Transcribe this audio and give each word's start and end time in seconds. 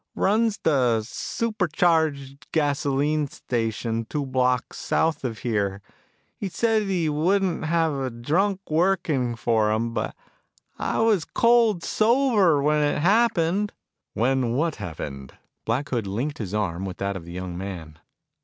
"Runs 0.15 0.57
the 0.57 1.03
Super 1.03 1.67
Charged 1.67 2.47
Gasoline 2.51 3.27
Station 3.27 4.05
two 4.05 4.25
blocks 4.25 4.79
south 4.79 5.23
of 5.23 5.37
here. 5.45 5.83
He 6.39 6.49
said 6.49 6.81
he 6.87 7.07
wouldn't 7.07 7.65
have 7.65 7.93
a 7.93 8.09
drunk 8.09 8.61
working 8.67 9.35
for 9.35 9.71
him, 9.71 9.93
but 9.93 10.15
I 10.79 10.97
was 11.01 11.23
cold 11.23 11.83
sober 11.83 12.63
when 12.63 12.81
it 12.83 12.97
happened." 12.97 13.73
"When 14.15 14.53
what 14.55 14.77
happened?" 14.77 15.35
Black 15.65 15.89
Hood 15.89 16.07
linked 16.07 16.39
his 16.39 16.55
arm 16.55 16.83
with 16.83 16.97
that 16.97 17.15
of 17.15 17.25
the 17.25 17.31
young 17.33 17.55
man. 17.55 17.99